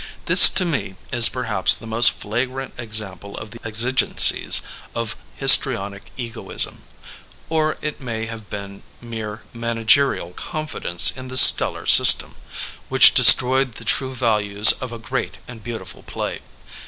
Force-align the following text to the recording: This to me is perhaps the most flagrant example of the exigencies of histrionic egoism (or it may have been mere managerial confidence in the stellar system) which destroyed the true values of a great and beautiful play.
This 0.25 0.49
to 0.49 0.65
me 0.65 0.95
is 1.11 1.29
perhaps 1.29 1.75
the 1.75 1.85
most 1.85 2.09
flagrant 2.09 2.73
example 2.79 3.37
of 3.37 3.51
the 3.51 3.59
exigencies 3.63 4.61
of 4.95 5.15
histrionic 5.35 6.11
egoism 6.17 6.81
(or 7.49 7.77
it 7.83 8.01
may 8.01 8.25
have 8.25 8.49
been 8.49 8.81
mere 8.99 9.43
managerial 9.53 10.31
confidence 10.31 11.11
in 11.15 11.27
the 11.27 11.37
stellar 11.37 11.85
system) 11.85 12.33
which 12.89 13.13
destroyed 13.13 13.73
the 13.73 13.85
true 13.85 14.15
values 14.15 14.71
of 14.81 14.91
a 14.91 14.97
great 14.97 15.37
and 15.47 15.61
beautiful 15.63 16.01
play. 16.01 16.39